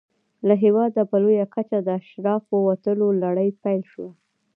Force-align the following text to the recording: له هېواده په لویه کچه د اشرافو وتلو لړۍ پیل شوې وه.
له 0.47 0.53
هېواده 0.63 1.01
په 1.11 1.15
لویه 1.23 1.45
کچه 1.55 1.77
د 1.81 1.89
اشرافو 1.99 2.55
وتلو 2.67 3.07
لړۍ 3.23 3.49
پیل 3.63 3.81
شوې 3.91 4.07
وه. 4.09 4.13